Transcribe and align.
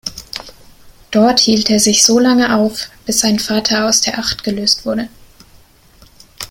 Dort 1.11 1.39
hielt 1.41 1.69
er 1.69 1.79
sich 1.79 2.03
solange 2.03 2.55
auf, 2.55 2.89
bis 3.05 3.19
sein 3.19 3.37
Vater 3.37 3.87
"aus 3.87 4.01
der 4.01 4.17
Acht" 4.17 4.43
gelöst 4.43 4.83
wurde. 4.83 5.09